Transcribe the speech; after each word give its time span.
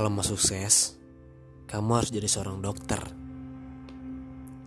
Kalau 0.00 0.16
mau 0.16 0.24
sukses, 0.24 0.96
kamu 1.68 2.00
harus 2.00 2.08
jadi 2.08 2.24
seorang 2.24 2.64
dokter. 2.64 3.04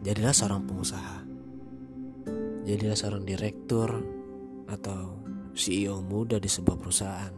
Jadilah 0.05 0.29
seorang 0.29 0.61
pengusaha. 0.61 1.25
Jadilah 2.70 2.93
seorang 2.93 3.25
direktur 3.25 3.89
atau 4.69 5.25
CEO 5.57 6.05
muda 6.05 6.38
di 6.38 6.46
sebuah 6.46 6.77
perusahaan. 6.77 7.33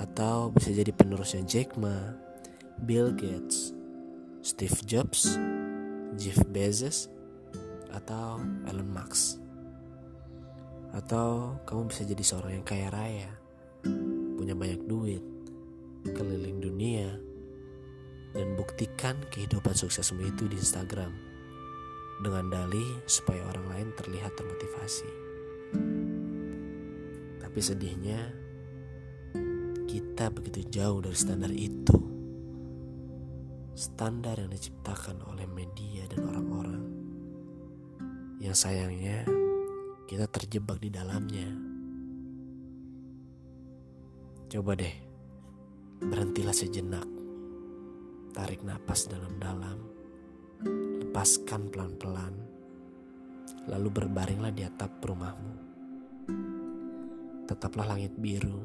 Atau 0.00 0.56
bisa 0.56 0.72
jadi 0.72 0.88
penerusnya 0.96 1.44
Jack 1.44 1.76
Ma, 1.76 2.16
Bill 2.88 3.12
Gates, 3.12 3.76
Steve 4.40 4.80
Jobs, 4.88 5.36
Jeff 6.16 6.40
Bezos, 6.48 7.12
atau 7.92 8.40
Elon 8.64 8.88
Musk. 8.88 9.36
Atau 10.96 11.60
kamu 11.68 11.92
bisa 11.92 12.08
jadi 12.08 12.24
seorang 12.24 12.52
yang 12.56 12.64
kaya 12.64 12.88
raya, 12.88 13.28
punya 14.40 14.56
banyak 14.56 14.88
duit, 14.88 15.20
keliling 16.04 16.60
dunia, 16.60 17.08
dan 18.32 18.54
buktikan 18.54 19.18
kehidupan 19.34 19.74
suksesmu 19.74 20.22
itu 20.22 20.46
di 20.46 20.56
Instagram 20.56 21.10
dengan 22.20 22.52
dalih 22.52 23.00
supaya 23.08 23.42
orang 23.48 23.66
lain 23.72 23.88
terlihat 23.96 24.36
termotivasi. 24.36 25.10
Tapi 27.40 27.58
sedihnya, 27.58 28.20
kita 29.90 30.30
begitu 30.30 30.62
jauh 30.70 31.02
dari 31.02 31.18
standar 31.18 31.50
itu. 31.50 31.98
Standar 33.74 34.38
yang 34.38 34.52
diciptakan 34.52 35.24
oleh 35.26 35.48
media 35.50 36.06
dan 36.06 36.20
orang-orang. 36.30 36.84
Yang 38.38 38.56
sayangnya, 38.68 39.24
kita 40.06 40.30
terjebak 40.30 40.78
di 40.78 40.92
dalamnya. 40.92 41.48
Coba 44.50 44.76
deh, 44.76 45.09
Berhentilah 46.00 46.56
sejenak. 46.56 47.04
Tarik 48.32 48.64
napas 48.64 49.04
dalam-dalam. 49.04 49.78
Lepaskan 51.04 51.68
pelan-pelan. 51.68 52.34
Lalu 53.68 53.88
berbaringlah 53.92 54.48
di 54.56 54.64
atap 54.64 54.96
rumahmu. 55.04 55.54
Tetaplah 57.44 57.92
langit 57.92 58.16
biru 58.16 58.64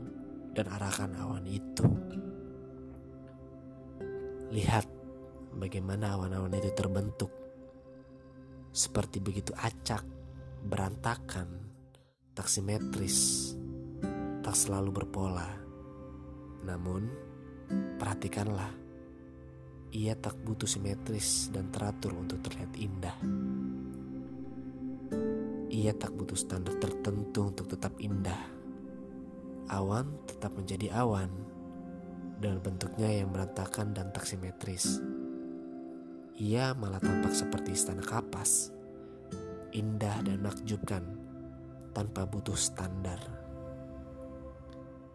dan 0.56 0.72
arahkan 0.72 1.12
awan 1.20 1.44
itu. 1.44 1.84
Lihat 4.56 4.88
bagaimana 5.60 6.16
awan-awan 6.16 6.56
itu 6.56 6.72
terbentuk. 6.72 7.34
Seperti 8.72 9.20
begitu 9.20 9.52
acak, 9.60 10.08
berantakan, 10.64 11.52
tak 12.32 12.48
simetris, 12.48 13.52
tak 14.40 14.56
selalu 14.56 15.04
berpola. 15.04 15.48
Namun, 16.64 17.25
Perhatikanlah, 17.96 18.72
ia 19.96 20.12
tak 20.20 20.36
butuh 20.44 20.68
simetris 20.68 21.48
dan 21.56 21.72
teratur 21.72 22.12
untuk 22.20 22.44
terlihat 22.44 22.72
indah. 22.76 23.18
Ia 25.72 25.92
tak 25.96 26.12
butuh 26.16 26.36
standar 26.36 26.76
tertentu 26.80 27.48
untuk 27.48 27.72
tetap 27.72 27.96
indah. 28.00 28.40
Awan 29.72 30.12
tetap 30.28 30.54
menjadi 30.54 30.94
awan 31.00 31.32
dengan 32.38 32.60
bentuknya 32.60 33.24
yang 33.24 33.32
berantakan 33.32 33.96
dan 33.96 34.12
tak 34.12 34.28
simetris. 34.28 35.00
Ia 36.36 36.76
malah 36.76 37.00
tampak 37.00 37.32
seperti 37.32 37.72
istana 37.72 38.04
kapas, 38.04 38.76
indah 39.72 40.20
dan 40.28 40.44
menakjubkan 40.44 41.04
tanpa 41.96 42.28
butuh 42.28 42.60
standar 42.60 43.45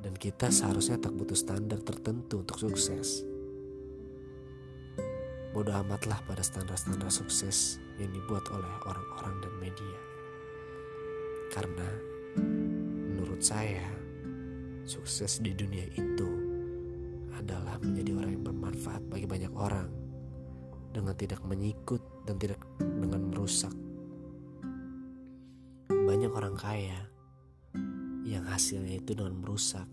dan 0.00 0.16
kita 0.16 0.48
seharusnya 0.48 0.96
tak 0.96 1.12
butuh 1.12 1.36
standar 1.36 1.80
tertentu 1.84 2.40
untuk 2.40 2.56
sukses. 2.56 3.24
Bodoh 5.50 5.74
amatlah 5.76 6.22
pada 6.24 6.40
standar-standar 6.40 7.10
sukses 7.10 7.82
yang 7.98 8.08
dibuat 8.14 8.46
oleh 8.54 8.70
orang-orang 8.86 9.36
dan 9.42 9.52
media. 9.58 9.98
Karena 11.50 11.90
menurut 13.10 13.42
saya, 13.42 13.82
sukses 14.86 15.42
di 15.42 15.50
dunia 15.52 15.84
itu 15.98 16.28
adalah 17.34 17.76
menjadi 17.82 18.14
orang 18.14 18.32
yang 18.38 18.44
bermanfaat 18.46 19.02
bagi 19.10 19.26
banyak 19.26 19.52
orang 19.52 19.90
dengan 20.94 21.14
tidak 21.18 21.42
menyikut 21.42 22.00
dan 22.24 22.38
tidak 22.38 22.62
dengan 22.78 23.26
merusak. 23.34 23.74
Banyak 25.90 26.30
orang 26.30 26.54
kaya 26.54 27.09
yang 28.30 28.46
hasilnya 28.46 29.02
itu 29.02 29.18
dengan 29.18 29.34
merusak, 29.42 29.90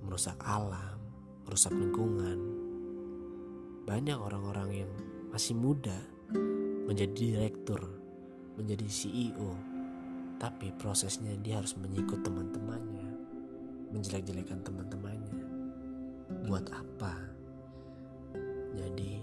merusak 0.00 0.40
alam, 0.40 0.96
merusak 1.44 1.76
lingkungan. 1.76 2.40
Banyak 3.84 4.16
orang-orang 4.16 4.68
yang 4.72 4.92
masih 5.28 5.52
muda 5.52 6.00
menjadi 6.88 7.12
direktur, 7.12 7.84
menjadi 8.56 8.88
CEO, 8.88 9.52
tapi 10.40 10.72
prosesnya 10.80 11.36
dia 11.44 11.60
harus 11.60 11.76
menyikut 11.76 12.24
teman-temannya, 12.24 13.12
menjelek-jelekan 13.92 14.64
teman-temannya. 14.64 15.44
Buat 16.48 16.72
apa? 16.72 17.12
Jadi, 18.80 19.20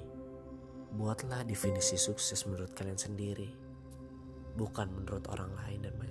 buatlah 0.93 1.41
definisi 1.49 1.97
sukses 1.97 2.45
menurut 2.45 2.77
kalian 2.77 3.01
sendiri, 3.01 3.49
bukan 4.53 4.85
menurut 4.93 5.25
orang 5.33 5.49
lain 5.65 5.81
dan. 5.81 6.02